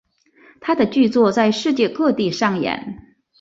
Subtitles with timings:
[0.59, 3.13] 他的剧作在世界各地上演。